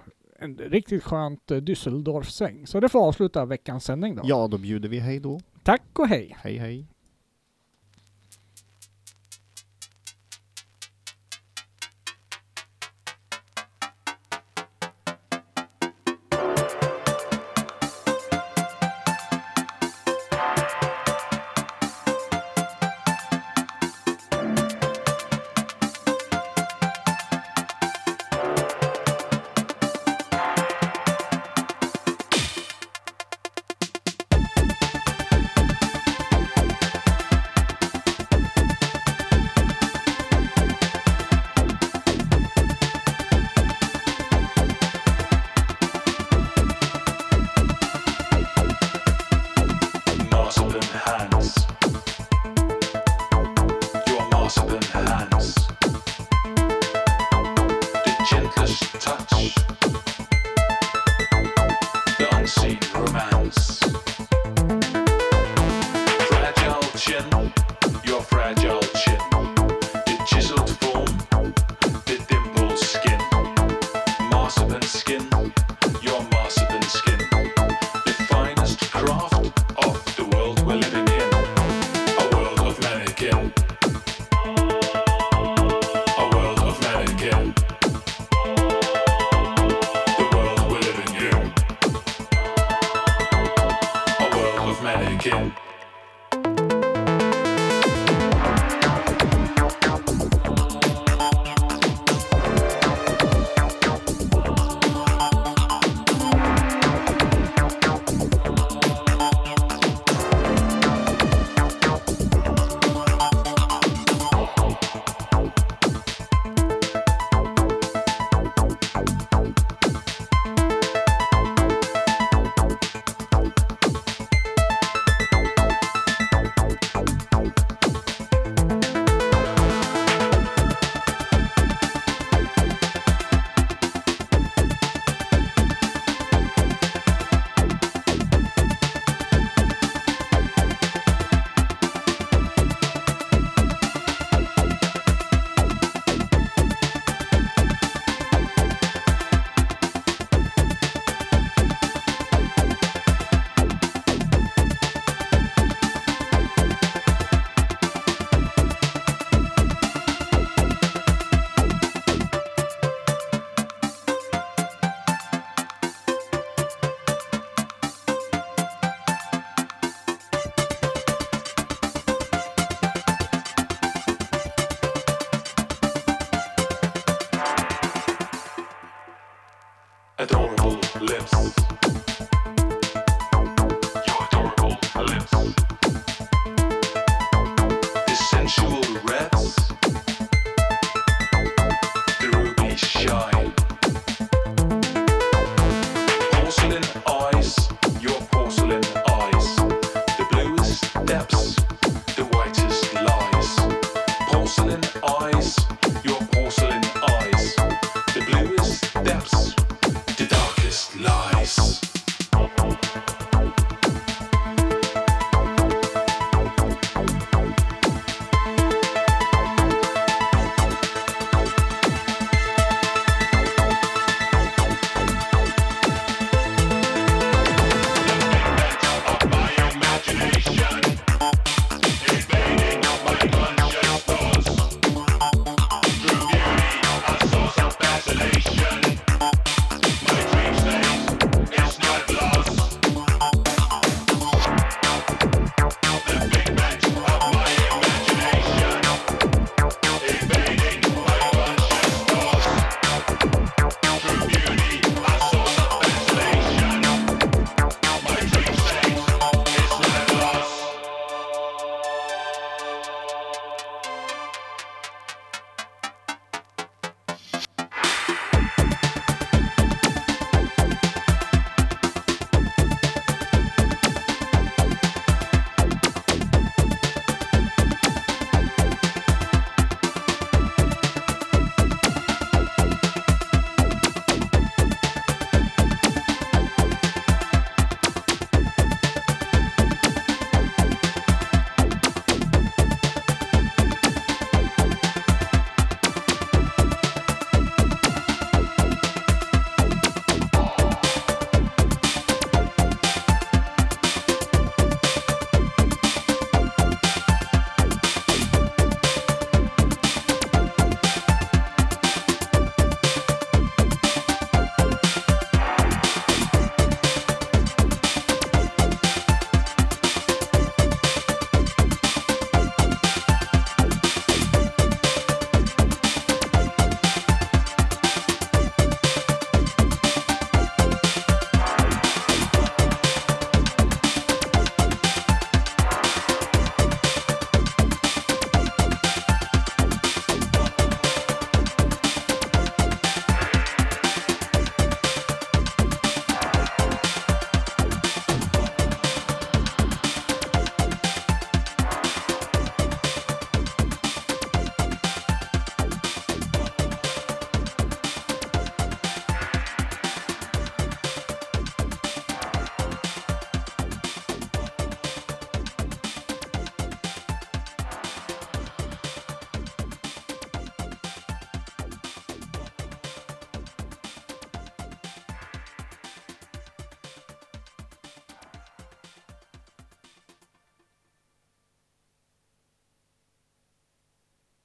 [0.40, 2.66] en riktigt skönt eh, Düsseldorf-sväng.
[2.66, 4.22] Så det får avsluta veckans sändning då.
[4.24, 5.40] Ja, då bjuder vi hej då.
[5.62, 6.36] Tack och hej!
[6.38, 6.86] Hej hej.